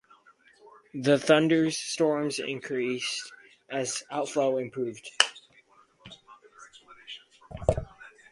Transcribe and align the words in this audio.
The 0.95 1.19
thunderstorms 1.19 2.39
increased 2.39 3.31
as 3.69 4.01
outflow 4.09 4.57
improved. 4.57 5.07